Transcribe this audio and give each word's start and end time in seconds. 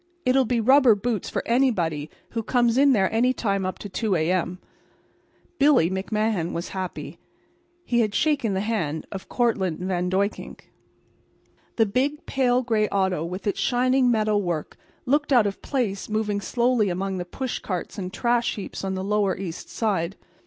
It'll 0.25 0.45
be 0.45 0.59
rubber 0.59 0.95
boots 0.95 1.29
for 1.29 1.43
anybody 1.47 2.09
who 2.31 2.41
comes 2.41 2.75
in 2.79 2.91
there 2.93 3.13
any 3.13 3.33
time 3.33 3.67
up 3.67 3.77
to 3.77 3.87
2 3.87 4.15
A. 4.15 4.31
M." 4.31 4.57
Billy 5.59 5.91
McMahan 5.91 6.53
was 6.53 6.69
happy. 6.69 7.19
He 7.85 7.99
had 7.99 8.15
shaken 8.15 8.55
the 8.55 8.61
hand 8.61 9.05
of 9.11 9.29
Cortlandt 9.29 9.77
Van 9.79 10.09
Duyckink. 10.09 10.71
The 11.75 11.85
big 11.85 12.25
pale 12.25 12.63
gray 12.63 12.87
auto 12.87 13.23
with 13.23 13.45
its 13.45 13.59
shining 13.59 14.09
metal 14.09 14.41
work 14.41 14.75
looked 15.05 15.31
out 15.31 15.45
of 15.45 15.61
place 15.61 16.09
moving 16.09 16.41
slowly 16.41 16.89
among 16.89 17.19
the 17.19 17.23
push 17.23 17.59
carts 17.59 17.99
and 17.99 18.11
trash 18.11 18.55
heaps 18.55 18.83
on 18.83 18.95
the 18.95 19.03
lower 19.03 19.37
east 19.37 19.69
side. 19.69 20.15